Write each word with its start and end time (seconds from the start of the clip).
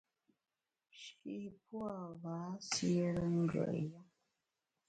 Shî 1.01 1.37
pua’ 1.63 1.93
gha 2.21 2.39
siére 2.69 3.27
ngùet 3.41 3.73
yùm. 3.89 4.05